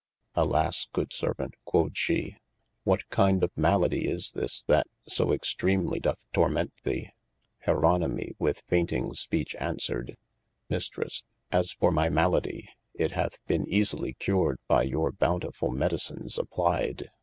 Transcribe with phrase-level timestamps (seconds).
[0.33, 2.35] Alas good Servaunt (quod shee)
[2.83, 7.11] what kinde of maladie is this that so extreemly doth torment thee?
[7.67, 10.17] Jeronimii with fainting speach answered:
[10.71, 17.11] Mistresse as for my maladie, it hath beene easelye cured by your bountifull medicines applied.